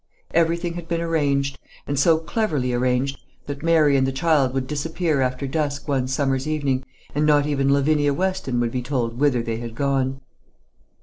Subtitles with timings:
[0.33, 5.21] Everything had been arranged, and so cleverly arranged, that Mary and the child would disappear
[5.21, 9.57] after dusk one summer's evening, and not even Lavinia Weston would be told whither they
[9.57, 10.19] had gone.